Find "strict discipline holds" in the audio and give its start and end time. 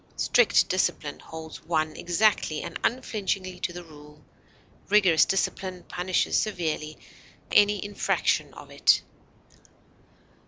0.15-1.63